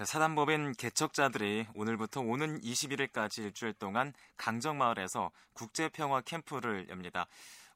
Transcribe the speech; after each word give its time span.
자, 0.00 0.06
사단법인 0.06 0.72
개척자들이 0.78 1.66
오늘부터 1.74 2.22
오는 2.22 2.58
21일까지 2.62 3.44
일주일 3.44 3.74
동안 3.74 4.14
강정마을에서 4.38 5.30
국제평화 5.52 6.22
캠프를 6.22 6.88
엽니다. 6.88 7.26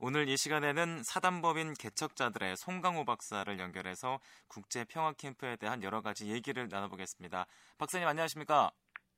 오늘 0.01 0.27
이 0.31 0.39
시간에는 0.39 1.03
사단법인 1.03 1.75
개척자들의 1.75 2.57
송강호 2.57 3.05
박사를 3.05 3.59
연결해서 3.59 4.21
국제평화 4.49 5.13
캠프에 5.19 5.57
대한 5.57 5.83
여러 5.83 6.01
가지 6.01 6.29
얘기를 6.29 6.67
나눠보겠습니다. 6.67 7.45
박사님 7.77 8.09
안녕하십니까? 8.09 8.73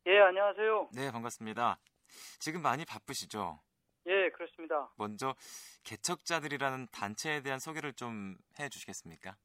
예, 0.09 0.19
안녕하세요. 0.19 0.89
네, 0.93 1.13
반갑습니다. 1.13 1.79
지금 2.41 2.61
많이 2.61 2.85
바쁘시죠? 2.85 3.61
예, 4.09 4.31
그렇습니다. 4.31 4.91
먼저 4.97 5.37
개척자들이라는 5.85 6.89
단체에 6.91 7.43
대한 7.43 7.61
소개를 7.61 7.93
좀 7.93 8.37
해주시겠습니까? 8.59 9.37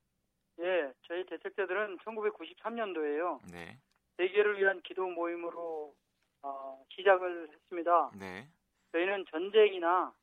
예, 1.11 1.23
저희 1.23 1.25
개척자들은 1.25 1.97
1993년도에요. 1.97 3.39
네, 3.51 3.77
세계를 4.17 4.57
위한 4.59 4.81
기도 4.81 5.07
모임으로 5.07 5.93
어, 6.41 6.85
시작을 6.89 7.49
했습니다. 7.51 8.11
네, 8.17 8.47
저희는 8.93 9.25
전쟁이나 9.29 10.13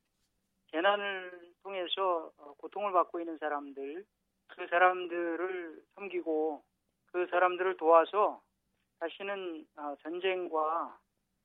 재난을 0.71 1.53
통해서 1.63 2.33
어, 2.39 2.55
고통을 2.55 2.93
받고 2.93 3.21
있는 3.21 3.37
사람들, 3.39 4.05
그 4.49 4.67
사람들을 4.69 5.85
섬기고 5.95 6.65
그 7.13 7.27
사람들을 7.31 7.77
도와서 7.77 8.41
다시는 8.99 9.67
어, 9.77 9.95
전쟁과 10.03 10.99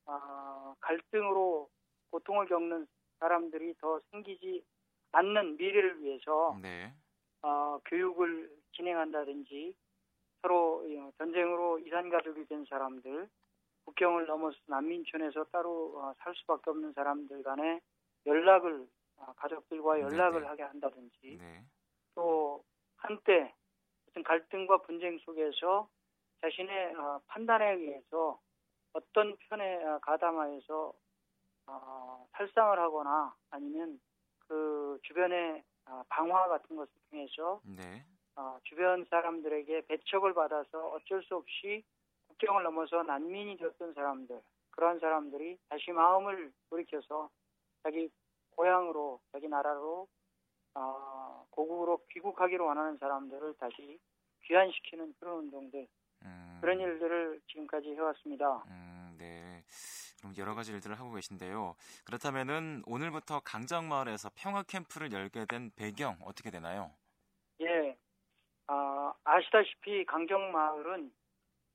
어, 0.05 0.75
갈등으로 0.79 1.69
고통을 2.11 2.47
겪는 2.47 2.87
사람들이 3.19 3.75
더 3.79 3.99
생기지 4.11 4.63
않는 5.11 5.57
미래를 5.57 6.01
위해서 6.01 6.57
네, 6.61 6.93
어, 7.41 7.79
교육을 7.85 8.62
진행한다든지 8.73 9.75
서로 10.41 10.85
어, 10.85 11.11
전쟁으로 11.17 11.79
이산 11.79 12.09
가족이 12.09 12.45
된 12.45 12.65
사람들, 12.65 13.29
국경을 13.85 14.25
넘어서 14.25 14.57
난민촌에서 14.67 15.45
따로 15.45 15.97
어, 15.97 16.13
살 16.19 16.33
수밖에 16.35 16.69
없는 16.69 16.93
사람들 16.93 17.43
간에 17.43 17.81
연락을 18.25 18.87
어, 19.17 19.33
가족들과 19.37 19.99
연락을 20.01 20.41
네네. 20.41 20.47
하게 20.47 20.63
한다든지 20.63 21.37
네, 21.39 21.63
또 22.15 22.63
한때 22.97 23.53
어떤 24.09 24.23
갈등과 24.23 24.81
분쟁 24.83 25.17
속에서 25.19 25.89
자신의 26.41 26.95
어, 26.95 27.21
판단에 27.27 27.73
의해서 27.73 28.39
어떤 28.93 29.35
편에 29.49 29.83
어, 29.83 29.99
가담하여서 29.99 30.93
어, 31.67 32.27
살상을 32.33 32.79
하거나 32.79 33.33
아니면 33.49 33.99
그 34.39 34.99
주변의 35.03 35.63
어, 35.85 36.03
방화 36.09 36.47
같은 36.47 36.75
것을 36.75 36.93
통해서 37.09 37.61
네, 37.63 38.05
어, 38.35 38.59
주변 38.63 39.05
사람들에게 39.09 39.85
배척을 39.87 40.33
받아서 40.33 40.87
어쩔 40.89 41.23
수 41.23 41.35
없이 41.35 41.83
국경을 42.27 42.63
넘어서 42.63 43.03
난민이 43.03 43.57
되었던 43.57 43.93
사람들, 43.93 44.41
그러한 44.71 44.99
사람들이 44.99 45.57
다시 45.69 45.91
마음을 45.91 46.51
돌이켜서 46.69 47.29
자기 47.83 48.09
고향으로, 48.51 49.19
자기 49.31 49.47
나라로, 49.47 50.07
어, 50.75 51.45
고국으로 51.51 51.99
귀국하기를 52.11 52.65
원하는 52.65 52.97
사람들을 52.97 53.55
다시 53.59 53.99
귀환시키는 54.45 55.13
그런 55.19 55.39
운동들, 55.39 55.87
음, 56.23 56.57
그런 56.61 56.79
일들을 56.79 57.41
지금까지 57.47 57.89
해왔습니다. 57.89 58.63
음, 58.67 59.15
네. 59.17 59.63
그럼 60.19 60.33
여러 60.37 60.55
가지 60.55 60.71
일들을 60.71 60.97
하고 60.99 61.11
계신데요. 61.11 61.75
그렇다면은 62.05 62.81
오늘부터 62.85 63.41
강정마을에서 63.41 64.31
평화 64.35 64.63
캠프를 64.63 65.11
열게 65.11 65.45
된 65.45 65.69
배경 65.75 66.17
어떻게 66.23 66.49
되나요? 66.49 66.91
아, 69.23 69.35
아시다시피 69.35 70.05
강정마을은 70.05 71.11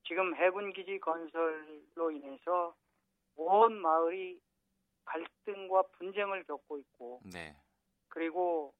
지금 0.06 0.34
해군기지 0.34 1.00
건설로 1.00 2.10
인해서 2.10 2.74
온 3.36 3.80
마을이 3.80 4.40
갈등과 5.04 5.82
분쟁을 5.98 6.44
겪고 6.44 6.78
있고 6.78 7.20
네, 7.32 7.56
그리고 8.08 8.74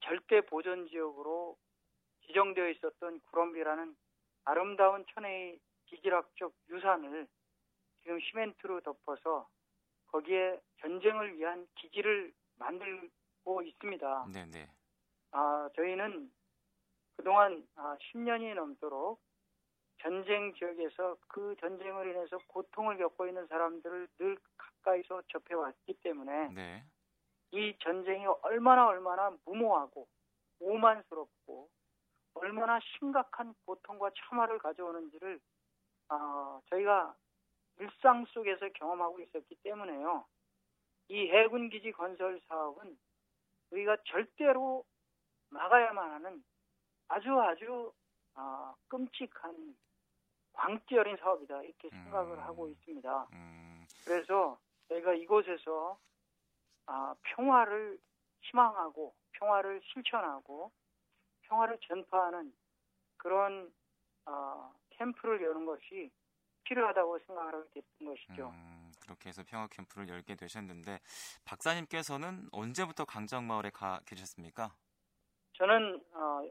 절대 0.00 0.40
보전 0.40 0.88
지역으로 0.88 1.56
지정되어 2.26 2.68
있었던 2.70 3.20
구럼비라는 3.30 3.96
아름다운 4.44 5.04
천혜의 5.12 5.58
지질학적 5.88 6.52
유산을 6.70 7.26
지금 8.02 8.20
시멘트로 8.20 8.80
덮어서 8.80 9.48
거기에 10.08 10.60
전쟁을 10.80 11.36
위한 11.38 11.66
기지를 11.76 12.32
만들고 12.56 13.62
있습니다. 13.62 14.26
네, 14.32 14.46
네, 14.46 14.68
아, 15.32 15.68
저희는 15.74 16.30
그동안 17.26 17.66
아, 17.74 17.96
10년이 17.98 18.54
넘도록 18.54 19.20
전쟁 20.00 20.54
지역에서 20.54 21.16
그 21.26 21.56
전쟁을 21.58 22.06
인해서 22.06 22.38
고통을 22.46 22.98
겪고 22.98 23.26
있는 23.26 23.48
사람들을 23.48 24.06
늘 24.16 24.38
가까이서 24.56 25.22
접해왔기 25.32 25.94
때문에 26.04 26.50
네, 26.50 26.84
이 27.50 27.76
전쟁이 27.80 28.24
얼마나 28.42 28.86
얼마나 28.86 29.36
무모하고 29.44 30.06
오만스럽고 30.60 31.68
얼마나 32.34 32.78
심각한 32.96 33.56
고통과 33.64 34.08
참화를 34.16 34.60
가져오는지를 34.60 35.40
아, 36.10 36.60
저희가 36.66 37.12
일상 37.80 38.24
속에서 38.26 38.68
경험하고 38.68 39.18
있었기 39.18 39.56
때문에요. 39.64 40.24
이 41.08 41.28
해군 41.32 41.70
기지 41.70 41.90
건설 41.90 42.40
사업은 42.46 42.96
우리가 43.72 43.96
절대로 44.04 44.84
막아야만 45.50 46.12
하는 46.12 46.44
아주 47.08 47.40
아주 47.40 47.92
아, 48.34 48.74
끔찍한 48.88 49.76
광기 50.52 50.98
어린 50.98 51.16
사업이다 51.16 51.62
이렇게 51.62 51.88
생각을 51.90 52.38
음. 52.38 52.42
하고 52.42 52.68
있습니다. 52.68 53.28
음, 53.32 53.86
그래서 54.04 54.58
저희가 54.88 55.14
이곳에서 55.14 55.98
아, 56.86 57.14
평화를 57.22 57.98
희망하고 58.42 59.14
평화를 59.32 59.80
실천하고 59.84 60.72
평화를 61.42 61.78
전파하는 61.86 62.52
그런 63.16 63.72
아, 64.24 64.72
캠프를 64.90 65.42
여는 65.42 65.66
것이 65.66 66.10
필요하다고 66.64 67.18
생각을 67.20 67.54
하게 67.54 67.68
됐던 67.74 68.08
것이죠. 68.08 68.48
음, 68.48 68.92
그렇게 69.00 69.28
해서 69.28 69.42
평화 69.46 69.68
캠프를 69.68 70.08
열게 70.08 70.34
되셨는데 70.34 71.00
박사님께서는 71.44 72.48
언제부터 72.50 73.04
강정마을에 73.04 73.70
가 73.70 74.00
계셨습니까? 74.06 74.74
저는 75.52 76.02
어, 76.12 76.42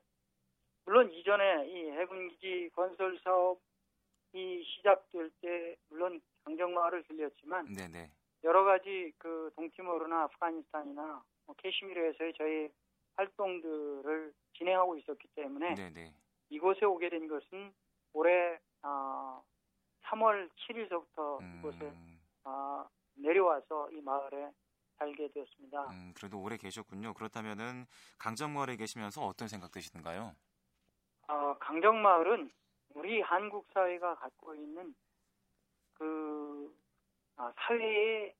물론 0.85 1.12
이전에 1.12 1.68
이 1.68 1.91
해군기지 1.91 2.69
건설 2.75 3.19
사업이 3.23 4.63
시작될 4.63 5.31
때 5.41 5.75
물론 5.90 6.22
강정마을을 6.44 7.03
들렸지만 7.03 7.66
네, 7.73 7.88
네, 7.88 8.12
여러 8.44 8.63
가지 8.63 9.12
그 9.18 9.51
동티모르나 9.56 10.24
아프가니스탄이나 10.24 11.24
뭐 11.47 11.56
캐시미르에서의 11.57 12.34
저희 12.38 12.69
활동들을 13.16 14.34
진행하고 14.57 14.97
있었기 14.97 15.28
때문에 15.35 15.74
네, 15.74 15.90
네. 15.90 16.13
이곳에 16.50 16.85
오게 16.85 17.09
된 17.09 17.28
것은 17.28 17.74
올해 18.13 18.59
아, 18.81 19.41
3월 20.03 20.50
7일서부터 20.50 21.59
이곳에 21.59 21.85
음, 21.85 22.19
아, 22.44 22.88
내려와서 23.16 23.90
이 23.91 24.01
마을에 24.01 24.51
살게 24.97 25.29
되었습니다. 25.34 25.90
음, 25.90 26.13
그래도 26.16 26.40
오래 26.40 26.57
계셨군요. 26.57 27.13
그렇다면은 27.13 27.85
강정마을에 28.19 28.78
계시면서 28.78 29.25
어떤 29.25 29.47
생각 29.47 29.72
드시는가요? 29.72 30.35
아, 31.28 31.58
강정마을은 31.59 32.52
우리 32.94 33.22
한국 33.22 33.68
사회가 33.74 34.16
갖고 34.16 34.56
있는 34.56 34.96
그 35.94 36.75
아, 37.38 37.52
사회의 37.58 38.34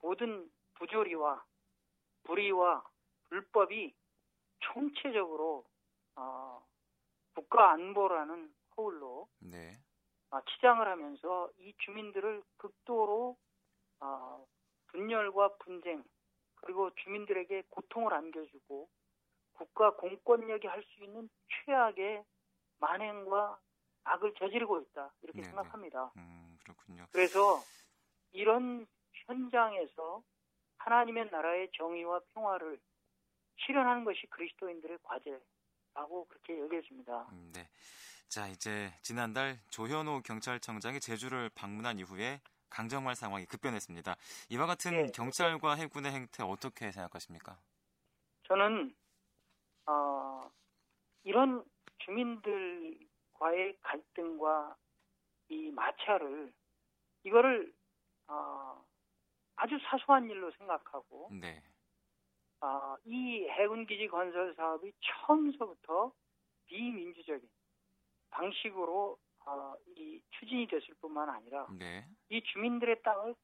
모든 0.00 0.50
부조리와 0.74 1.44
불의와 2.24 2.84
불법이 3.28 3.94
총체적으로 4.60 5.64
아, 6.14 6.60
국가 7.34 7.72
안보라는 7.72 8.54
허울로 8.76 9.28
네, 9.40 9.72
아, 10.30 10.40
치장을 10.42 10.86
하면서 10.86 11.50
이 11.58 11.74
주민들을 11.78 12.42
극도로 12.56 13.36
아, 14.00 14.40
분열과 14.88 15.56
분쟁 15.56 16.04
그리고 16.56 16.90
주민들에게 16.94 17.64
고통을 17.68 18.12
안겨주고 18.14 18.88
국가 19.58 19.94
공권력이 19.96 20.66
할 20.68 20.82
수 20.84 21.02
있는 21.04 21.28
최악의 21.66 22.24
만행과 22.78 23.58
악을 24.04 24.34
저지르고 24.38 24.80
있다 24.80 25.12
이렇게 25.22 25.42
네네. 25.42 25.48
생각합니다. 25.48 26.12
음, 26.16 26.56
그렇군요. 26.62 27.06
그래서 27.12 27.62
이런 28.32 28.86
현장에서 29.26 30.22
하나님의 30.78 31.28
나라의 31.30 31.70
정의와 31.76 32.20
평화를 32.32 32.80
실현하는 33.66 34.04
것이 34.04 34.26
그리스도인들의 34.30 34.98
과제라고 35.02 36.26
그렇게 36.28 36.58
여겨집니다. 36.60 37.26
음, 37.32 37.52
네. 37.52 37.68
자, 38.28 38.46
이제 38.46 38.92
지난달 39.02 39.58
조현호 39.70 40.22
경찰청장이 40.22 41.00
제주를 41.00 41.50
방문한 41.54 41.98
이후에 41.98 42.40
강정마을 42.70 43.16
상황이 43.16 43.46
급변했습니다. 43.46 44.14
이와 44.50 44.66
같은 44.66 45.06
네. 45.06 45.12
경찰과 45.12 45.74
해군의 45.74 46.12
행태 46.12 46.44
어떻게 46.44 46.92
생각하십니까? 46.92 47.58
저는 48.44 48.94
어, 49.88 50.50
이런 51.24 51.64
주민들과의 51.98 53.78
갈등과 53.80 54.76
이 55.48 55.70
마찰을 55.70 56.52
이거를 57.24 57.72
어, 58.28 58.84
아주 59.56 59.78
사소한 59.84 60.28
일로 60.30 60.50
생각하고 60.52 61.30
네. 61.40 61.62
어, 62.60 62.96
이 63.04 63.48
해군기지 63.48 64.08
건설 64.08 64.54
사업이 64.54 64.92
처음서부터 65.00 66.12
비민주적인 66.66 67.48
방식으로 68.30 69.18
어, 69.46 69.74
이 69.96 70.20
추진이 70.32 70.66
됐을 70.66 70.94
뿐만 71.00 71.30
아니라 71.30 71.66
네. 71.78 72.06
이 72.28 72.42
주민들의 72.42 73.02
땅을 73.02 73.34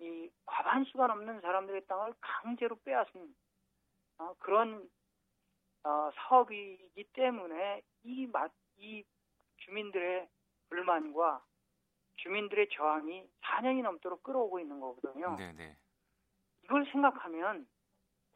이 0.00 0.28
과반수가 0.44 1.06
넘는 1.06 1.40
사람들의 1.40 1.86
땅을 1.86 2.14
강제로 2.20 2.76
빼앗은 2.80 3.32
어, 4.18 4.34
그런 4.40 4.90
어, 5.84 6.10
사업이기 6.14 7.04
때문에 7.12 7.82
이, 8.04 8.26
마, 8.26 8.48
이 8.76 9.04
주민들의 9.58 10.28
불만과 10.68 11.42
주민들의 12.16 12.68
저항이 12.70 13.28
4년이 13.42 13.82
넘도록 13.82 14.22
끌어오고 14.22 14.60
있는 14.60 14.80
거거든요. 14.80 15.36
네, 15.36 15.52
네. 15.52 15.76
이걸 16.64 16.86
생각하면 16.92 17.66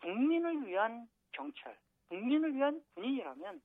국민을 0.00 0.66
위한 0.66 1.08
경찰, 1.32 1.78
국민을 2.08 2.54
위한 2.54 2.82
군인이라면 2.94 3.62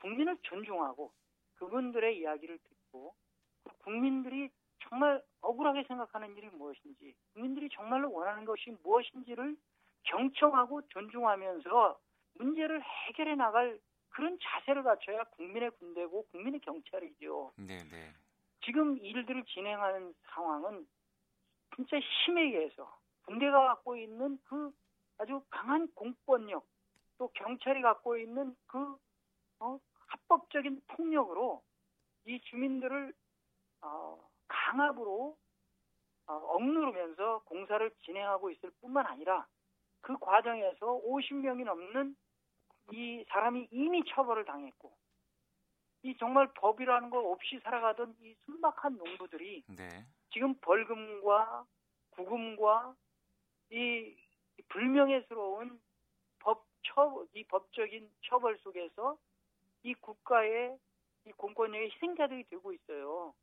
국민을 0.00 0.36
존중하고 0.42 1.12
그분들의 1.56 2.18
이야기를 2.18 2.58
듣고 2.58 3.14
국민들이 3.78 4.50
정말 4.80 5.22
억울하게 5.40 5.84
생각하는 5.84 6.36
일이 6.36 6.48
무엇인지, 6.50 7.14
국민들이 7.32 7.68
정말로 7.70 8.12
원하는 8.12 8.44
것이 8.44 8.70
무엇인지를 8.82 9.56
경청하고 10.04 10.82
존중하면서 10.88 11.98
문제를 12.34 12.82
해결해 12.82 13.34
나갈 13.34 13.78
그런 14.10 14.38
자세를 14.40 14.82
갖춰야 14.82 15.24
국민의 15.24 15.70
군대고 15.72 16.26
국민의 16.30 16.60
경찰이죠. 16.60 17.52
네, 17.56 17.78
네. 17.84 18.12
지금 18.64 18.98
일들을 18.98 19.44
진행하는 19.44 20.14
상황은 20.30 20.86
진짜 21.76 21.98
힘에 21.98 22.42
의해서 22.42 22.98
군대가 23.22 23.68
갖고 23.68 23.96
있는 23.96 24.38
그 24.44 24.72
아주 25.18 25.42
강한 25.50 25.88
공권력 25.94 26.66
또 27.18 27.28
경찰이 27.34 27.82
갖고 27.82 28.16
있는 28.16 28.56
그 28.66 28.96
어, 29.60 29.78
합법적인 30.06 30.82
폭력으로 30.88 31.62
이 32.24 32.40
주민들을 32.40 33.12
어, 33.82 34.28
강압으로 34.48 35.36
어, 36.26 36.34
억누르면서 36.34 37.42
공사를 37.44 37.90
진행하고 38.04 38.50
있을 38.50 38.70
뿐만 38.80 39.06
아니라 39.06 39.46
그 40.08 40.16
과정에서 40.20 41.02
50명이 41.02 41.64
넘는 41.64 42.16
이 42.92 43.22
사람이 43.28 43.68
이미 43.70 44.02
처벌을 44.08 44.46
당했고 44.46 44.90
이 46.02 46.16
정말 46.16 46.50
법이라는 46.54 47.10
거 47.10 47.18
없이 47.18 47.60
살아가던 47.62 48.16
이 48.22 48.34
순박한 48.46 48.96
농부들이 48.96 49.64
네. 49.66 50.06
지금 50.32 50.54
벌금과 50.62 51.66
구금과 52.12 52.96
이 53.68 54.16
불명예스러운 54.70 55.78
법 56.38 56.64
처, 56.84 57.26
이 57.34 57.44
법적인 57.44 58.10
처벌 58.22 58.56
속에서 58.60 59.18
이 59.82 59.92
국가의 59.92 60.78
이 61.26 61.32
공권력의 61.32 61.90
희생자들이 61.90 62.44
되고 62.44 62.72
있어요. 62.72 63.34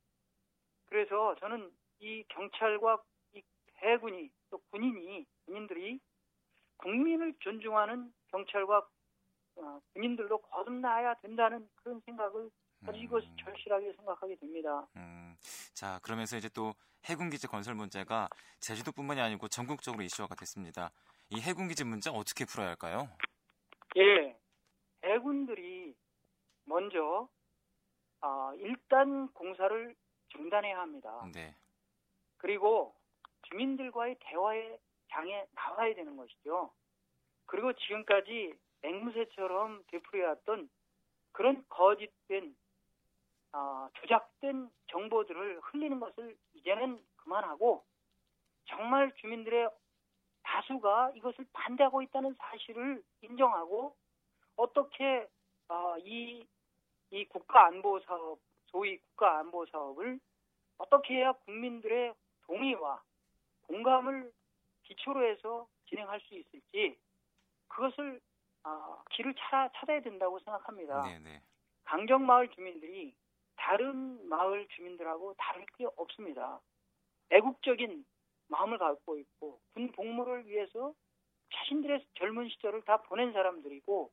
그래서 0.88 1.36
저는 1.36 1.72
이 2.00 2.24
경찰과 2.30 3.04
이 3.36 3.44
해군이 3.84 4.32
또 4.50 4.58
군인이 4.72 5.28
군인들이 5.46 6.00
국민을 6.78 7.34
존중하는 7.40 8.14
경찰과 8.28 8.88
어, 9.58 9.80
군인들도 9.94 10.38
거듭나야 10.42 11.16
된다는 11.16 11.68
그런 11.76 12.02
생각을 12.06 12.50
아주 12.88 13.00
음. 13.00 13.36
절실하게 13.38 13.94
생각하게 13.94 14.36
됩니다. 14.36 14.88
음, 14.96 15.36
자, 15.74 16.00
그러면서 16.04 16.38
이제 16.38 16.50
또 16.50 16.74
해군기지 17.06 17.48
건설 17.48 17.74
문제가 17.74 18.28
제주도뿐만이 18.60 19.22
아니고 19.22 19.48
전국적으로 19.48 20.04
이슈화가 20.04 20.36
됐습니다. 20.36 20.92
이 21.30 21.40
해군기지 21.40 21.84
문제 21.86 22.10
어떻게 22.10 22.46
풀어야 22.46 22.70
할까요? 22.70 23.10
예, 23.98 24.38
해군들이 25.04 25.96
먼저 26.66 27.28
아, 28.22 28.54
일단 28.58 29.28
공사를 29.30 29.96
중단해야 30.30 30.80
합니다. 30.80 31.28
네, 31.34 31.56
그리고 32.38 32.96
주민들과의 33.44 34.18
대화의 34.20 34.80
장에 35.16 35.46
나와야 35.56 35.96
되는 35.96 36.18
것이죠. 36.18 36.72
그리고 37.46 37.72
지금까지 37.74 38.54
앵무새처럼 38.84 39.84
되풀이해왔던 39.88 40.70
그런 41.32 41.66
거짓된 41.70 42.56
아, 43.54 43.90
조작된 43.94 44.70
정보들을 44.88 45.62
흘리는 45.62 46.00
것을 46.00 46.36
이제는 46.56 47.02
그만하고 47.16 47.86
정말 48.66 49.14
주민들의 49.16 49.70
다수가 50.44 51.14
이것을 51.16 51.46
반대하고 51.54 52.02
있다는 52.02 52.36
사실을 52.38 53.02
인정하고 53.22 53.96
어떻게 54.58 55.28
아, 55.70 55.96
이, 56.00 56.46
이 57.12 57.26
국가 57.26 57.68
안보 57.68 58.00
사업, 58.02 58.40
소위 58.68 58.98
국가 58.98 59.40
안보 59.40 59.66
사업을 59.66 60.20
어떻게 60.78 61.16
해야 61.16 61.32
국민들의 61.32 62.14
동의와 62.48 63.02
공감을 63.68 64.32
기초로 64.86 65.24
해서 65.24 65.68
진행할 65.88 66.20
수 66.22 66.36
있을지 66.36 66.98
그것을 67.68 68.22
아, 68.64 69.04
길을 69.12 69.36
찾아, 69.36 69.70
찾아야 69.76 70.02
된다고 70.02 70.40
생각합니다. 70.40 71.04
네, 71.04 71.20
네. 71.20 71.42
강정마을 71.84 72.50
주민들이 72.50 73.14
다른 73.56 74.28
마을 74.28 74.68
주민들하고 74.70 75.36
다를 75.36 75.66
게 75.78 75.86
없습니다. 75.96 76.60
애국적인 77.30 78.06
마음을 78.48 78.78
갖고 78.78 79.18
있고 79.18 79.60
군 79.74 79.92
복무를 79.92 80.48
위해서 80.48 80.94
자신들의 81.54 82.06
젊은 82.16 82.50
시절을 82.50 82.84
다 82.84 82.98
보낸 83.04 83.34
사람들이고 83.34 84.12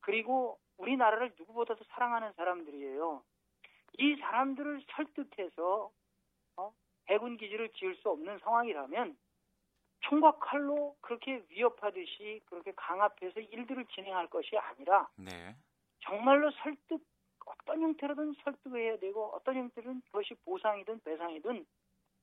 그리고 0.00 0.58
우리나라를 0.76 1.34
누구보다도 1.36 1.84
사랑하는 1.88 2.32
사람들이에요. 2.34 3.22
이 3.98 4.16
사람들을 4.16 4.84
설득해서 4.90 5.90
어? 6.56 6.72
해군 7.08 7.36
기지를 7.36 7.70
지을 7.72 7.96
수 7.96 8.10
없는 8.10 8.38
상황이라면 8.38 9.16
총과 10.00 10.38
칼로 10.38 10.96
그렇게 11.00 11.42
위협하듯이 11.48 12.40
그렇게 12.46 12.72
강압해서 12.76 13.40
일들을 13.40 13.86
진행할 13.86 14.28
것이 14.28 14.56
아니라 14.56 15.08
네. 15.16 15.56
정말로 16.00 16.50
설득 16.62 17.04
어떤 17.44 17.80
형태로든 17.82 18.34
설득을 18.44 18.80
해야 18.80 18.98
되고 18.98 19.26
어떤 19.34 19.56
형태로든 19.56 20.02
그것이 20.06 20.34
보상이든 20.44 21.00
배상이든 21.02 21.66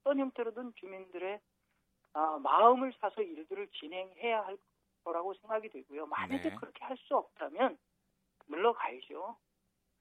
어떤 0.02 0.20
형태로든 0.20 0.74
주민들의 0.76 1.40
아, 2.14 2.38
마음을 2.42 2.94
사서 3.00 3.22
일들을 3.22 3.68
진행해야 3.70 4.46
할 4.46 4.58
거라고 5.04 5.34
생각이 5.36 5.70
되고요. 5.70 6.06
만약에 6.08 6.50
네. 6.50 6.56
그렇게 6.56 6.84
할 6.86 6.96
수 6.98 7.16
없다면 7.18 7.78
물러가야죠. 8.48 9.36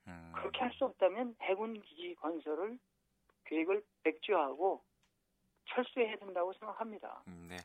음, 0.06 0.32
그렇게 0.36 0.60
할 0.60 0.72
수 0.72 0.84
없다면 0.84 1.36
해군 1.42 1.80
기지 1.82 2.14
건설을 2.16 2.78
계획을 3.44 3.82
백지화하고 4.04 4.82
철수해야 5.66 6.16
된다고 6.16 6.52
생각합니다. 6.54 7.22
음, 7.28 7.46
네. 7.48 7.56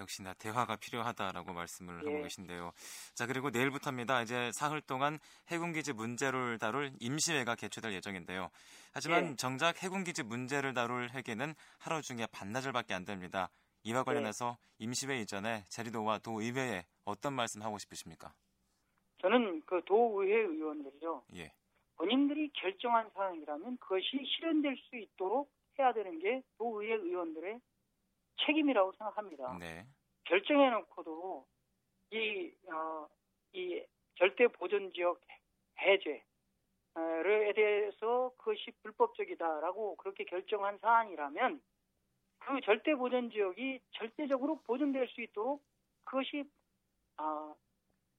역시나 0.00 0.34
대화가 0.34 0.76
필요하다라고 0.76 1.52
말씀을 1.52 2.00
하고 2.00 2.18
예. 2.18 2.22
계신데요. 2.22 2.72
자, 3.14 3.26
그리고 3.26 3.50
내일부터입니다. 3.50 4.22
이제 4.22 4.50
사흘 4.52 4.80
동안 4.80 5.18
해군기지 5.48 5.92
문제를 5.92 6.58
다룰 6.58 6.92
임시회가 7.00 7.54
개최될 7.54 7.92
예정인데요. 7.92 8.50
하지만 8.92 9.32
예. 9.32 9.36
정작 9.36 9.82
해군기지 9.82 10.22
문제를 10.22 10.74
다룰 10.74 11.10
회계는 11.10 11.54
하루 11.78 12.02
중에 12.02 12.26
반나절밖에 12.32 12.94
안 12.94 13.04
됩니다. 13.04 13.50
이와 13.84 14.02
관련해서 14.02 14.58
임시회 14.78 15.20
이전에 15.20 15.64
제리도와 15.68 16.18
도의회에 16.18 16.84
어떤 17.04 17.32
말씀 17.32 17.62
하고 17.62 17.78
싶으십니까? 17.78 18.34
저는 19.20 19.62
그 19.66 19.82
도의회 19.84 20.36
의원들이요. 20.36 21.24
예. 21.36 21.52
본인들이 21.96 22.50
결정한 22.52 23.10
사항이라면 23.14 23.78
그것이 23.78 24.06
실현될 24.24 24.76
수 24.76 24.96
있도록 24.96 25.50
해야 25.78 25.92
되는 25.92 26.18
게 26.18 26.42
도의회 26.58 26.94
의원들의 26.94 27.60
책임이라고 28.44 28.92
생각합니다. 28.92 29.56
네. 29.58 29.86
결정해놓고도 30.24 31.46
이, 32.10 32.52
어, 32.72 33.08
이 33.52 33.82
절대 34.16 34.46
보존 34.48 34.92
지역 34.92 35.20
해제에 35.80 36.22
대해서 37.54 38.32
그것이 38.38 38.72
불법적이다라고 38.82 39.96
그렇게 39.96 40.24
결정한 40.24 40.78
사안이라면 40.78 41.60
그 42.40 42.60
절대 42.62 42.94
보존 42.94 43.30
지역이 43.30 43.80
절대적으로 43.92 44.60
보존될 44.62 45.08
수 45.08 45.20
있도록 45.22 45.62
그것이 46.04 46.44
아, 47.16 47.54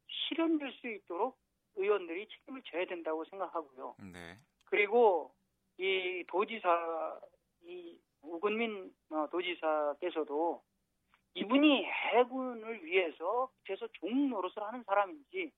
실현될 0.07 0.71
수 0.73 0.87
있도록 0.87 1.37
의원들이 1.75 2.27
책임을 2.27 2.61
져야 2.63 2.85
된다고 2.85 3.25
생각하고요. 3.25 3.95
네. 4.11 4.37
그리고 4.65 5.33
이 5.77 6.23
도지사 6.27 7.19
이 7.69 7.99
우근민 8.21 8.93
어, 9.11 9.27
도지사께서도 9.31 10.61
이분이 11.35 11.85
해군을 11.85 12.83
위해서 12.83 13.49
그래서 13.63 13.87
종 13.99 14.29
노릇을 14.29 14.61
하는 14.61 14.83
사람인지 14.83 15.51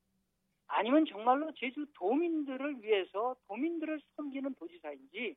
아니면 0.68 1.06
정말로 1.06 1.52
제주 1.56 1.86
도민들을 1.96 2.84
위해서 2.84 3.36
도민들을 3.48 4.02
섬기는 4.16 4.54
도지사인지 4.56 5.36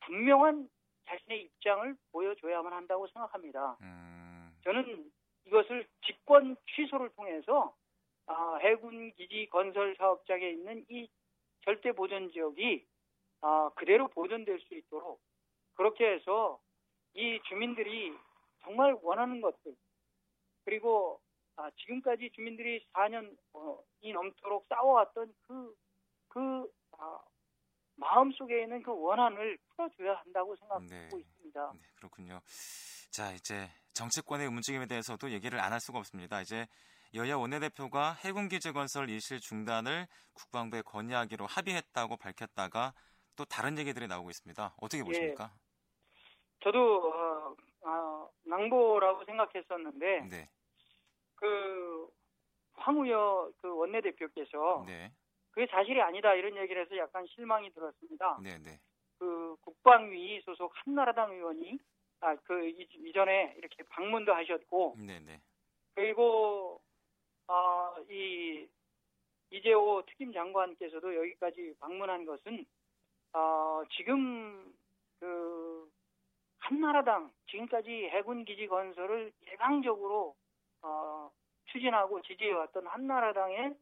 분명한 0.00 0.68
자신의 1.06 1.42
입장을 1.42 1.96
보여줘야만 2.12 2.72
한다고 2.72 3.06
생각합니다. 3.08 3.76
음, 3.80 4.50
저는 4.64 5.10
이것을 5.46 5.86
직권 6.04 6.56
취소를 6.74 7.10
통해서 7.10 7.74
아, 8.26 8.56
해군 8.60 9.12
기지 9.12 9.48
건설 9.50 9.94
사업장에 9.96 10.50
있는 10.50 10.84
이 10.88 11.08
절대 11.64 11.92
보전 11.92 12.30
지역이 12.30 12.84
아, 13.42 13.70
그대로 13.76 14.08
보존될 14.08 14.58
수 14.60 14.74
있도록 14.74 15.20
그렇게 15.76 16.14
해서 16.14 16.58
이 17.14 17.40
주민들이 17.48 18.12
정말 18.62 18.96
원하는 19.02 19.40
것들 19.40 19.74
그리고 20.64 21.20
아, 21.56 21.70
지금까지 21.70 22.30
주민들이 22.34 22.84
4년 22.92 23.36
어, 23.54 23.78
이 24.00 24.12
넘도록 24.12 24.66
싸워왔던 24.68 25.32
그, 25.46 25.74
그 26.28 26.70
아, 26.98 27.18
마음속에 27.94 28.62
있는 28.62 28.82
그 28.82 28.90
원한을 28.92 29.56
풀어줘야 29.68 30.16
한다고 30.16 30.54
생각하고 30.56 30.86
네. 30.86 31.08
있습니다. 31.18 31.72
네, 31.72 31.80
그렇군요. 31.96 32.40
자, 33.10 33.32
이제 33.32 33.70
정치권의 33.94 34.46
움직임에 34.48 34.86
대해서도 34.86 35.30
얘기를 35.30 35.58
안 35.60 35.72
할 35.72 35.80
수가 35.80 35.98
없습니다. 36.00 36.42
이제 36.42 36.66
여야 37.14 37.36
원내대표가 37.36 38.12
해군기지 38.24 38.72
건설 38.72 39.08
일실 39.08 39.40
중단을 39.40 40.06
국방부에 40.34 40.82
건의하기로 40.82 41.46
합의했다고 41.46 42.18
밝혔다가 42.18 42.92
또 43.36 43.44
다른 43.46 43.78
얘기들이 43.78 44.06
나오고 44.08 44.28
있습니다. 44.28 44.74
어떻게 44.78 45.02
보십니까? 45.02 45.54
저도 46.66 47.12
어, 47.14 47.56
어, 47.82 48.30
낭보라고 48.44 49.24
생각했었는데 49.24 50.20
네, 50.28 50.48
그 51.36 52.08
황우여 52.74 53.52
그 53.58 53.72
원내대표께서 53.72 54.82
네, 54.84 55.12
그게 55.52 55.68
사실이 55.70 56.02
아니다 56.02 56.34
이런 56.34 56.56
얘기를 56.56 56.82
해서 56.82 56.96
약간 56.96 57.24
실망이 57.28 57.70
들었습니다. 57.70 58.40
네, 58.42 58.58
네, 58.58 58.80
그 59.16 59.54
국방위 59.60 60.40
소속 60.40 60.72
한나라당 60.74 61.34
의원이 61.34 61.78
아 62.20 62.34
그 62.34 62.66
이전에 62.68 63.54
이렇게 63.58 63.84
방문도 63.84 64.34
하셨고 64.34 64.96
네, 64.98 65.20
네, 65.20 65.40
그리고 65.94 66.80
아이 67.46 68.68
이재호 69.50 70.02
특임 70.06 70.32
장관께서도 70.32 71.14
여기까지 71.14 71.74
방문한 71.78 72.24
것은 72.24 72.66
어, 73.34 73.82
지금 73.96 74.74
그 75.20 75.65
한나라당 76.66 77.30
지금까지 77.48 77.90
해군 78.10 78.44
기지 78.44 78.66
건설을 78.66 79.32
일방적으로 79.42 80.34
어, 80.82 81.30
추진하고 81.66 82.20
지지해왔던 82.22 82.88
한나라당의 82.88 83.74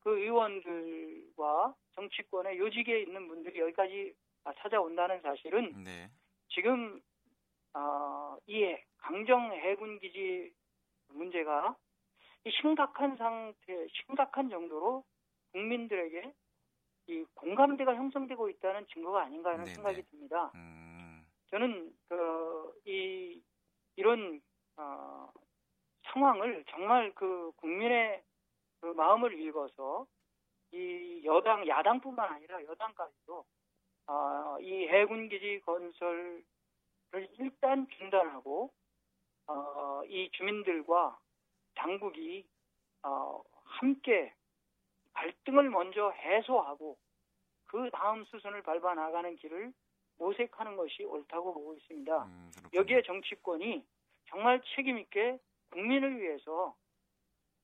그 0.00 0.18
의원들과 0.18 1.74
정치권의 1.92 2.58
요직에 2.58 3.00
있는 3.02 3.28
분들이 3.28 3.60
여기까지 3.60 4.14
아, 4.44 4.52
찾아온다는 4.58 5.20
사실은 5.20 5.84
네, 5.84 6.08
지금 6.48 7.02
어, 7.74 8.38
이 8.46 8.74
강정 8.98 9.52
해군 9.52 9.98
기지 9.98 10.52
문제가 11.08 11.76
이 12.44 12.50
심각한 12.62 13.16
상태, 13.16 13.86
심각한 13.88 14.48
정도로 14.48 15.04
국민들에게 15.52 16.32
이 17.08 17.24
공감대가 17.34 17.94
형성되고 17.94 18.48
있다는 18.48 18.86
증거가 18.88 19.24
아닌가 19.24 19.50
하는 19.50 19.64
네네. 19.64 19.74
생각이 19.74 20.02
듭니다. 20.10 20.50
음, 20.54 20.75
저는 21.50 21.92
그, 22.08 22.80
이, 22.84 23.42
이런, 23.96 24.40
어, 24.76 25.30
상황을 26.04 26.64
정말 26.68 27.12
그 27.14 27.52
국민의 27.56 28.22
그 28.80 28.86
마음을 28.86 29.38
읽어서 29.40 30.06
이 30.72 31.22
여당, 31.24 31.66
야당뿐만 31.66 32.32
아니라 32.32 32.62
여당까지도 32.64 33.44
어, 34.08 34.56
이 34.60 34.86
해군 34.88 35.28
기지 35.28 35.60
건설을 35.64 36.44
일단 37.38 37.86
중단하고 37.88 38.70
어, 39.48 40.02
이 40.06 40.30
주민들과 40.32 41.18
당국이 41.74 42.46
어, 43.02 43.42
함께 43.64 44.32
갈등을 45.14 45.70
먼저 45.70 46.10
해소하고 46.10 46.96
그 47.66 47.90
다음 47.90 48.24
수순을 48.24 48.62
밟아 48.62 48.94
나가는 48.94 49.34
길을 49.36 49.72
모색하는 50.18 50.76
것이 50.76 51.04
옳다고 51.04 51.54
보고 51.54 51.74
있습니다. 51.74 52.24
음. 52.24 52.50
여기에 52.74 53.02
정치권이 53.02 53.84
정말 54.28 54.60
책임 54.74 54.98
있게 54.98 55.38
국민을 55.70 56.20
위해서 56.20 56.74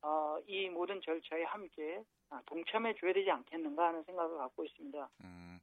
어, 0.03 0.37
이 0.47 0.69
모든 0.69 1.01
절차에 1.01 1.45
함께 1.45 2.03
아, 2.31 2.41
동참해 2.47 2.95
줘야 2.99 3.13
되지 3.13 3.31
않겠는가 3.31 3.89
하는 3.89 4.03
생각을 4.05 4.39
갖고 4.39 4.65
있습니다. 4.65 5.11
음, 5.23 5.61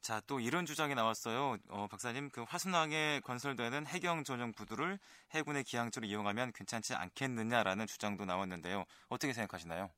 자, 0.00 0.20
또 0.26 0.40
이런 0.40 0.64
주장이 0.64 0.94
나왔어요. 0.94 1.56
어, 1.68 1.86
박사님, 1.90 2.30
그 2.30 2.42
화순항에 2.42 3.20
건설되는 3.24 3.86
해경 3.86 4.24
전용 4.24 4.52
부두를 4.52 4.98
해군의 5.34 5.64
기항지로 5.64 6.06
이용하면 6.06 6.52
괜찮지 6.52 6.94
않겠느냐라는 6.94 7.86
주장도 7.86 8.24
나왔는데요. 8.24 8.84
어떻게 9.08 9.32
생각하시나요? 9.32 9.90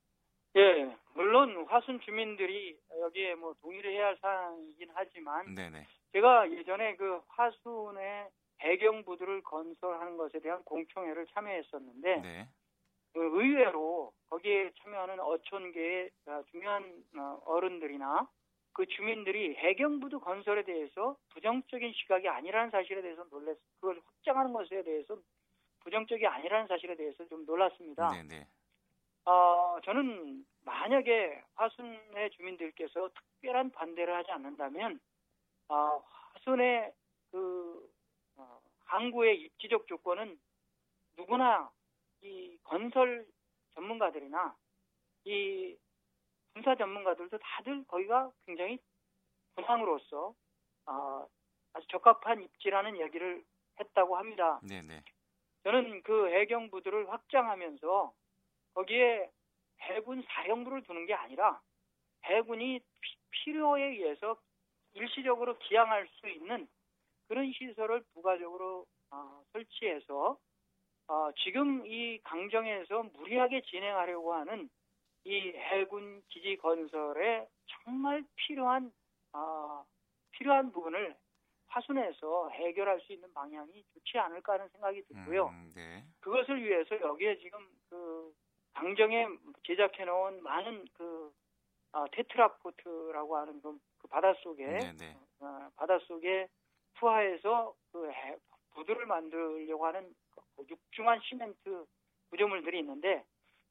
예, 0.57 0.94
물론 1.35 1.67
화순 1.69 1.99
주민들이 1.99 2.79
여기에 3.01 3.35
뭐 3.35 3.55
동의를 3.61 3.91
해야 3.91 4.07
할 4.07 4.17
사항이긴 4.19 4.91
하지만 4.95 5.53
네네. 5.57 5.85
제가 6.13 6.49
예전에 6.53 6.95
그 6.95 7.21
화순의 7.27 8.29
배경 8.59 9.05
부두를 9.05 9.43
건설하는 9.43 10.17
것에 10.17 10.39
대한 10.39 10.63
공청회를 10.63 11.27
참여했었는데 11.35 12.21
네. 12.21 12.49
그 13.15 13.21
의외로 13.21 14.13
거기에 14.29 14.71
참여하는 14.81 15.19
어촌계의 15.19 16.11
아, 16.27 16.45
중요한 16.53 17.03
어, 17.19 17.41
어른들이나 17.47 18.29
그 18.73 18.87
주민들이 18.87 19.57
해경부두 19.57 20.21
건설에 20.21 20.63
대해서 20.63 21.17
부정적인 21.31 21.95
시각이 21.95 22.29
아니라는 22.29 22.71
사실에 22.71 23.03
대해서 23.03 23.25
놀랐, 23.25 23.59
그걸 23.81 24.01
확장하는 24.05 24.53
것에 24.53 24.85
대해서 24.85 25.19
부정적이 25.81 26.29
아니라는 26.29 26.69
사실에 26.69 26.95
대해서 26.95 27.27
좀 27.27 27.45
놀랐습니다. 27.45 28.13
네네. 28.13 28.47
어, 29.25 29.79
저는 29.85 30.45
만약에 30.65 31.43
화순의 31.55 32.31
주민들께서 32.33 33.11
특별한 33.15 33.71
반대를 33.71 34.15
하지 34.15 34.31
않는다면, 34.33 35.01
어, 35.69 36.03
화순의 36.35 36.93
그, 37.31 37.91
어, 38.37 38.61
항구의 38.85 39.41
입지적 39.41 39.87
조건은 39.87 40.39
누구나 41.17 41.71
이 42.23 42.59
건설 42.65 43.27
전문가들이나 43.75 44.55
이 45.25 45.77
군사 46.53 46.75
전문가들도 46.75 47.39
다들 47.39 47.85
거기가 47.87 48.31
굉장히 48.47 48.79
군항으로서 49.57 50.35
어, 50.87 51.27
아주 51.73 51.87
적합한 51.89 52.43
입지라는 52.43 53.01
얘기를 53.01 53.45
했다고 53.81 54.17
합니다. 54.17 54.61
네네. 54.63 55.03
저는 55.65 56.03
그 56.03 56.29
해경부두를 56.29 57.11
확장하면서 57.11 58.13
거기에 58.75 59.31
해군 59.81 60.23
사령부를 60.29 60.83
두는 60.83 61.07
게 61.07 61.15
아니라 61.15 61.61
해군이 62.25 62.81
피- 63.01 63.17
필요에 63.31 63.83
의해서 63.85 64.37
일시적으로 64.95 65.59
기항할 65.59 66.09
수 66.09 66.29
있는 66.29 66.69
그런 67.29 67.51
시설을 67.53 68.03
부가적으로 68.15 68.87
어, 69.11 69.43
설치해서 69.53 70.39
어, 71.09 71.31
지금 71.43 71.85
이 71.87 72.19
강정에서 72.23 73.03
무리하게 73.15 73.63
진행하려고 73.63 74.33
하는 74.35 74.69
이 75.25 75.39
해군 75.53 76.23
기지 76.29 76.57
건설에 76.57 77.47
정말 77.67 78.25
필요한 78.37 78.93
어, 79.33 79.85
필요한 80.33 80.71
부분을 80.71 81.17
화순에서 81.67 82.51
해결할 82.51 83.01
수 83.01 83.13
있는 83.13 83.33
방향이 83.35 83.85
좋지 83.93 84.19
않을까 84.19 84.55
하는 84.55 84.69
생각이 84.69 85.03
들고요. 85.07 85.49
음, 85.49 85.73
네. 85.75 86.05
그것을 86.21 86.63
위해서 86.63 87.01
여기에 87.01 87.39
지금 87.39 87.59
그 87.89 88.24
강정에 88.75 89.27
제작해 89.65 90.05
놓은 90.05 90.43
많은 90.43 90.87
그 90.95 91.33
아, 91.93 92.05
테트라포트라고 92.13 93.37
하는 93.37 93.61
그, 93.63 93.79
그 93.99 94.09
바닷속에 94.09 94.67
네네. 94.67 95.17
어, 95.41 95.69
바닷속에 95.77 96.49
투하해서 96.95 97.75
그 97.93 98.11
해- 98.11 98.37
부두를 98.73 99.07
만들려고 99.07 99.87
하는 99.87 100.13
그 100.57 100.65
육중한 100.69 101.21
시멘트 101.23 101.87
구조물들이 102.31 102.81
있는데 102.81 103.25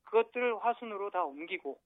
그것들을 0.06 0.64
화순으로 0.64 1.10
다 1.12 1.24
옮기고 1.26 1.80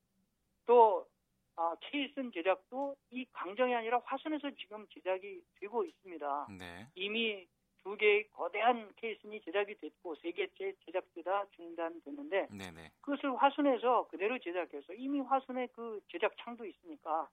또 0.68 1.08
아, 1.56 1.76
케이슨 1.82 2.32
제작도 2.32 2.96
이 3.10 3.26
강정이 3.34 3.74
아니라 3.74 4.00
화순에서 4.06 4.52
지금 4.60 4.86
제작이 4.94 5.42
되고 5.60 5.84
있습니다. 5.84 6.48
네. 6.60 6.88
이미 6.94 7.48
두 7.88 7.96
개의 7.96 8.27
거대한 8.32 8.91
케이슨이 8.98 9.39
제작이 9.39 9.75
됐고 9.75 10.15
세 10.15 10.34
개째 10.34 10.74
제작되다 10.84 11.46
중단됐는데 11.56 12.48
네네. 12.51 12.91
그것을 13.00 13.34
화순에서 13.38 14.10
그대로 14.10 14.38
제작해서 14.39 14.94
이미 14.94 15.22
화순에 15.22 15.67
그 15.67 16.01
제작 16.10 16.36
창도 16.38 16.65
있으니까 16.65 17.29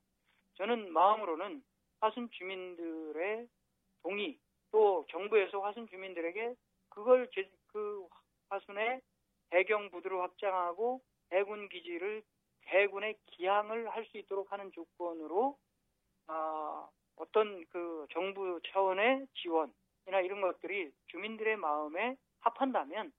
저는 0.55 0.93
마음으로는 0.93 1.61
화순 1.99 2.31
주민들의 2.31 3.49
동의 4.05 4.39
또 4.71 5.05
정부에서 5.11 5.59
화순 5.59 5.89
주민들에게 5.89 6.55
그걸 6.89 7.29
제, 7.35 7.51
그 7.73 8.07
화순의 8.49 9.01
해경 9.53 9.91
부두를 9.91 10.21
확장하고 10.21 11.03
해군 11.33 11.69
기지를 11.69 12.23
해군의 12.69 13.17
기항을 13.27 13.89
할 13.91 14.07
수 14.07 14.19
있도록 14.19 14.53
하는 14.53 14.71
조건으로 14.71 15.59
아, 16.29 16.89
어떤 17.17 17.65
그 17.71 18.07
정부 18.13 18.61
차원의 18.69 19.27
지원 19.35 19.73
이나 20.07 20.21
이런 20.21 20.41
것들이 20.41 20.93
주민들의 21.07 21.57
마음에 21.57 22.17
합한다면 22.41 23.13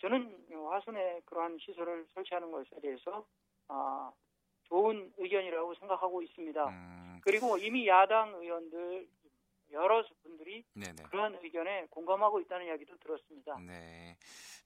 저는 0.00 0.46
화순에 0.70 1.20
그러한 1.26 1.58
시설을 1.60 2.06
설치하는 2.14 2.50
것에 2.50 2.80
대해서 2.80 3.24
아, 3.68 4.12
좋은 4.64 5.12
의견이라고 5.18 5.74
생각하고 5.74 6.22
있습니다. 6.22 6.68
음. 6.68 7.20
그리고 7.22 7.56
이미 7.58 7.86
야당 7.86 8.34
의원들 8.34 9.06
여러 9.70 10.04
분들이 10.22 10.64
네네. 10.74 11.04
그러한 11.04 11.38
의견에 11.42 11.86
공감하고 11.90 12.40
있다는 12.40 12.66
이야기도 12.66 12.96
들었습니다. 12.98 13.58
네. 13.60 14.16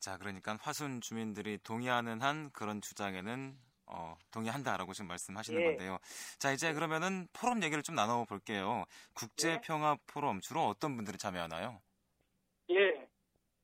자, 0.00 0.18
그러니까 0.18 0.56
화순 0.60 1.00
주민들이 1.00 1.58
동의하는 1.58 2.20
한 2.22 2.50
그런 2.52 2.80
주장에는 2.80 3.56
어, 3.86 4.16
동의한다라고 4.32 4.92
지금 4.92 5.08
말씀하시는 5.08 5.60
예. 5.60 5.64
건데요. 5.64 5.98
자, 6.38 6.52
이제 6.52 6.72
그러면은 6.72 7.28
포럼 7.32 7.62
얘기를 7.62 7.82
좀 7.82 7.94
나눠 7.94 8.24
볼게요. 8.24 8.84
국제 9.14 9.60
평화 9.62 9.96
포럼 10.06 10.40
주로 10.40 10.66
어떤 10.66 10.96
분들이 10.96 11.18
참여하나요? 11.18 11.80
예. 12.70 13.08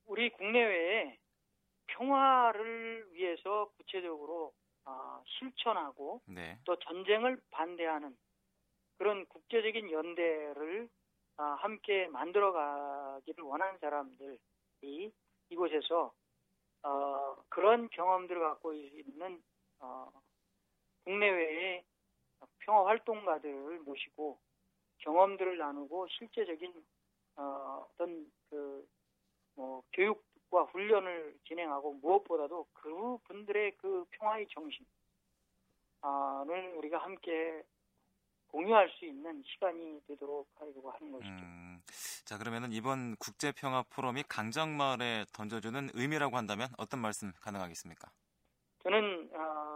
우리 0.05 0.29
국내외에 0.31 1.17
평화를 1.87 3.07
위해서 3.11 3.69
구체적으로 3.77 4.53
어, 4.85 5.23
실천하고 5.25 6.21
네. 6.25 6.57
또 6.65 6.77
전쟁을 6.79 7.39
반대하는 7.51 8.15
그런 8.97 9.25
국제적인 9.27 9.91
연대를 9.91 10.89
어, 11.37 11.43
함께 11.59 12.07
만들어가기를 12.07 13.43
원하는 13.43 13.77
사람들이 13.79 15.11
이곳에서 15.49 16.13
어, 16.83 17.35
그런 17.49 17.89
경험들을 17.89 18.41
갖고 18.41 18.73
있는 18.73 19.41
어, 19.83 20.11
국내외의 21.03 21.83
평화 22.59 22.87
활동가들을 22.87 23.79
모시고 23.79 24.39
경험들을 24.99 25.57
나누고 25.57 26.07
실제적인 26.07 26.83
어, 27.35 27.87
어떤 27.89 28.31
그 28.49 28.87
뭐 29.55 29.83
교육과 29.93 30.63
훈련을 30.71 31.37
진행하고 31.47 31.93
무엇보다도 31.95 32.67
그 32.73 33.17
분들의 33.25 33.77
그 33.77 34.05
평화의 34.11 34.47
정신을 34.49 34.85
우리가 36.77 36.97
함께 36.99 37.63
공유할 38.47 38.89
수 38.89 39.05
있는 39.05 39.43
시간이 39.45 40.01
되도록 40.07 40.47
하려고 40.55 40.91
하는 40.91 41.11
것이죠. 41.11 41.31
음, 41.31 41.81
자 42.25 42.37
그러면은 42.37 42.71
이번 42.71 43.15
국제 43.15 43.51
평화 43.51 43.83
포럼이 43.83 44.23
강정마을에 44.29 45.25
던져주는 45.33 45.89
의미라고 45.93 46.37
한다면 46.37 46.69
어떤 46.77 46.99
말씀 46.99 47.31
가능하겠습니까? 47.41 48.11
저는 48.83 49.29
어, 49.33 49.72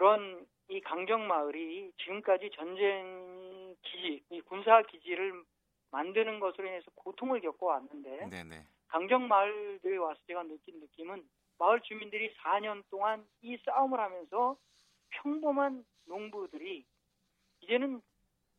그런 0.00 0.46
이 0.68 0.80
강정 0.80 1.26
마을이 1.28 1.92
지금까지 1.98 2.50
전쟁 2.54 3.76
기지, 3.82 4.24
이 4.30 4.40
군사 4.40 4.80
기지를 4.80 5.44
만드는 5.90 6.40
것으로 6.40 6.68
인해서 6.68 6.90
고통을 6.94 7.42
겪어 7.42 7.66
왔는데 7.66 8.28
네네. 8.30 8.64
강정 8.88 9.28
마을에 9.28 9.98
와서 9.98 10.18
제가 10.26 10.44
느낀 10.44 10.80
느낌은 10.80 11.22
마을 11.58 11.82
주민들이 11.82 12.34
4년 12.36 12.82
동안 12.88 13.26
이 13.42 13.58
싸움을 13.58 14.00
하면서 14.00 14.56
평범한 15.10 15.84
농부들이 16.06 16.86
이제는 17.60 18.00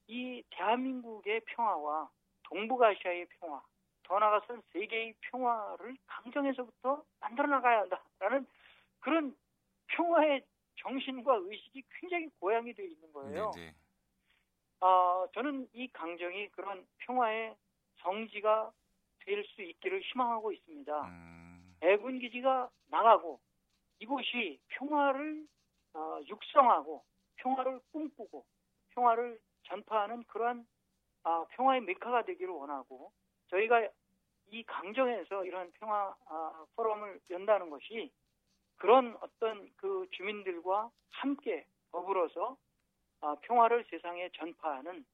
이 0.05 0.43
대한민국의 0.51 1.41
평화와 1.47 2.07
동북아시아의 2.43 3.25
평화, 3.39 3.63
더 4.03 4.19
나아가서는 4.19 4.61
세계의 4.73 5.15
평화를 5.21 5.97
강정에서부터 6.05 7.03
만들어 7.19 7.47
나가야 7.47 7.79
한다라는 7.79 8.45
그런 8.99 9.35
평화의 9.87 10.45
정신과 10.81 11.35
의식이 11.43 11.83
굉장히 11.99 12.27
고양이 12.39 12.73
되어 12.73 12.85
있는 12.85 13.11
거예요. 13.13 13.51
네, 13.55 13.61
네. 13.61 13.75
어, 14.79 15.27
저는 15.33 15.67
이 15.73 15.87
강정이 15.89 16.49
그런 16.49 16.85
평화의 16.99 17.55
성지가 18.01 18.71
될 19.25 19.43
수 19.45 19.61
있기를 19.61 20.01
희망하고 20.01 20.51
있습니다. 20.51 21.01
음... 21.05 21.75
애군 21.81 22.19
기지가 22.19 22.69
나가고 22.87 23.39
이곳이 23.99 24.59
평화를 24.69 25.45
어, 25.93 26.19
육성하고 26.27 27.03
평화를 27.35 27.79
꿈꾸고 27.91 28.45
평화를 28.91 29.39
전파하는 29.63 30.23
그러한 30.23 30.65
아, 31.23 31.45
평화의 31.51 31.81
메카가 31.81 32.23
되기를 32.23 32.49
원하고 32.51 33.11
저희가 33.49 33.87
이 34.47 34.63
강정에서 34.63 35.45
이런 35.45 35.71
평화 35.73 36.15
아, 36.25 36.65
포럼을 36.75 37.19
연다는 37.29 37.69
것이 37.69 38.11
그런 38.81 39.15
어떤 39.21 39.69
그 39.75 40.07
주민들과 40.11 40.89
함께 41.11 41.67
더불어서 41.91 42.57
아, 43.21 43.35
평화를 43.43 43.85
세상에 43.91 44.27
전파하는 44.35 45.05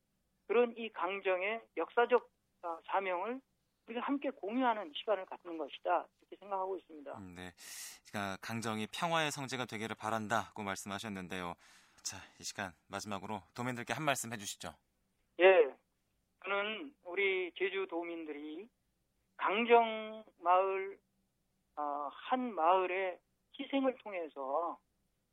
그런 0.48 0.74
이 0.78 0.90
강정의 0.94 1.62
역사적 1.76 2.30
아, 2.62 2.80
사명을 2.86 3.42
우리가 3.88 4.02
함께 4.06 4.30
공유하는 4.30 4.94
시간을 4.96 5.26
갖는 5.26 5.58
것이다 5.58 6.08
이렇게 6.22 6.38
생각하고 6.38 6.78
있습니다. 6.78 7.18
음, 7.18 7.36
네, 7.36 7.52
그러니까 8.08 8.38
강정이 8.42 8.88
평화의 8.88 9.32
성지가 9.32 9.66
되기를 9.66 9.98
바란다고 9.98 10.64
말씀하셨는데요. 10.64 11.54
자, 12.04 12.18
이 12.40 12.44
시간 12.44 12.72
마지막으로 12.88 13.42
도민들께 13.54 13.92
한 13.92 14.04
말씀 14.04 14.32
해주시죠. 14.32 14.74
예, 15.42 15.76
저는 16.46 16.96
우리 17.04 17.52
제주 17.58 17.86
도민들이 17.90 18.70
강정 19.36 20.24
마을 20.40 20.98
어, 21.76 22.10
한 22.14 22.56
마을의 22.56 23.20
희생을 23.60 23.96
통해서 23.98 24.78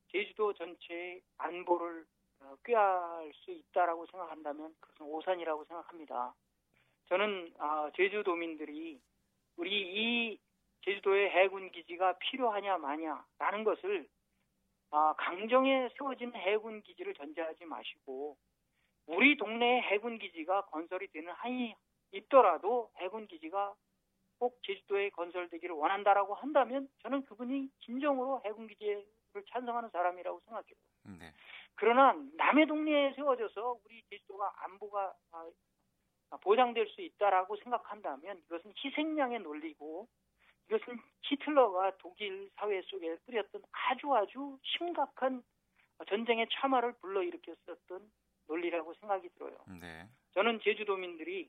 제주도 0.08 0.52
전체의 0.52 1.22
안보를 1.38 2.06
어, 2.40 2.56
꾀할 2.64 3.32
수 3.34 3.50
있다라고 3.50 4.06
생각한다면 4.06 4.74
그것은 4.80 5.06
오산이라고 5.06 5.64
생각합니다. 5.64 6.34
저는 7.06 7.54
어, 7.58 7.90
제주도민들이 7.96 9.00
우리 9.56 10.32
이 10.32 10.38
제주도의 10.82 11.30
해군 11.30 11.70
기지가 11.70 12.18
필요하냐 12.18 12.78
마냐라는 12.78 13.64
것을 13.64 14.08
아, 14.90 15.14
강정에 15.18 15.88
세워진 15.96 16.32
해군 16.34 16.82
기지를 16.82 17.14
전제하지 17.14 17.64
마시고 17.64 18.36
우리 19.06 19.36
동네에 19.36 19.80
해군 19.82 20.18
기지가 20.18 20.66
건설이 20.66 21.08
되는 21.08 21.32
한이 21.32 21.74
있더라도 22.12 22.90
해군 22.98 23.26
기지가 23.26 23.74
꼭 24.44 24.62
제주도에 24.62 25.08
건설되기를 25.08 25.74
원한다라고 25.74 26.34
한다면 26.34 26.86
저는 27.00 27.24
그분이 27.24 27.70
진정으로 27.80 28.42
해군 28.44 28.66
기지를 28.66 29.02
찬성하는 29.48 29.88
사람이라고 29.88 30.38
생각해요. 30.44 31.18
네. 31.18 31.32
그러나 31.76 32.14
남의 32.36 32.66
동네에 32.66 33.14
세워져서 33.14 33.78
우리 33.82 34.02
제주도가 34.10 34.52
안보가 34.64 35.14
아, 35.32 36.36
보장될 36.42 36.88
수 36.88 37.00
있다라고 37.00 37.56
생각한다면 37.56 38.42
이것은 38.44 38.74
희생양의 38.76 39.38
논리고 39.38 40.08
이것은 40.68 41.00
히틀러가 41.22 41.96
독일 41.96 42.50
사회 42.56 42.82
속에 42.82 43.16
뿌렸던 43.24 43.62
아주 43.72 44.14
아주 44.14 44.58
심각한 44.62 45.42
전쟁의 46.06 46.48
참화를 46.52 46.92
불러일으켰었던 47.00 48.10
논리라고 48.48 48.92
생각이 48.92 49.30
들어요. 49.30 49.56
네. 49.80 50.06
저는 50.34 50.60
제주도민들이 50.60 51.48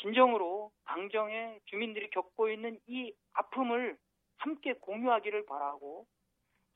진정으로 0.00 0.72
강정의 0.84 1.60
주민들이 1.66 2.10
겪고 2.10 2.50
있는 2.50 2.78
이 2.86 3.12
아픔을 3.34 3.96
함께 4.38 4.74
공유하기를 4.74 5.46
바라고 5.46 6.06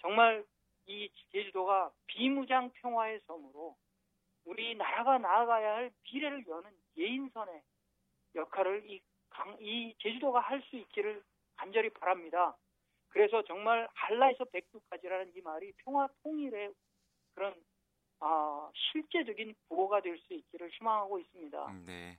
정말 0.00 0.44
이 0.86 1.10
제주도가 1.32 1.90
비무장 2.06 2.70
평화의 2.74 3.20
섬으로 3.26 3.76
우리나라가 4.44 5.18
나아가야 5.18 5.74
할 5.74 5.90
미래를 6.04 6.44
여는 6.46 6.70
예인선의 6.96 7.62
역할을 8.36 8.88
이, 8.88 9.00
강, 9.30 9.56
이 9.60 9.94
제주도가 9.98 10.40
할 10.40 10.62
수 10.62 10.76
있기를 10.76 11.22
간절히 11.56 11.90
바랍니다. 11.90 12.56
그래서 13.08 13.42
정말 13.42 13.88
한라에서 13.94 14.44
백두까지라는 14.44 15.32
이 15.34 15.40
말이 15.40 15.72
평화 15.78 16.06
통일의 16.22 16.72
그런 17.34 17.54
아, 18.20 18.70
실제적인 18.74 19.54
구호가 19.68 20.00
될 20.00 20.18
수 20.18 20.34
있기를 20.34 20.70
희망하고 20.70 21.18
있습니다. 21.18 21.66
음, 21.66 21.84
네, 21.86 22.16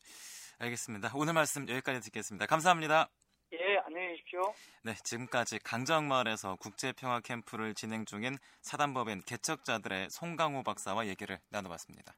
알겠습니다. 0.60 1.12
오늘 1.14 1.34
말씀 1.34 1.70
여기까지 1.70 2.02
듣겠습니다. 2.02 2.46
감사합니다. 2.48 3.10
예, 3.54 3.78
안녕히 3.86 4.10
계십시오. 4.10 4.54
네, 4.84 4.96
지금까지 5.04 5.60
강정마을에서 5.60 6.56
국제평화 6.56 7.22
캠프를 7.22 7.74
진행 7.76 8.06
중인 8.06 8.38
사단법인 8.62 9.22
개척자들의 9.22 10.10
송강호 10.10 10.64
박사와 10.64 11.08
얘기를 11.08 11.40
나눠봤습니다. 11.50 12.18